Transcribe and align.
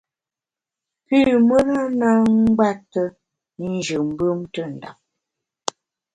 Pü 1.05 1.19
mùra 1.47 1.81
na 1.99 2.09
ngbète 2.41 3.03
njù 3.71 3.97
mbùm 4.09 4.37
ntùndap. 4.45 4.97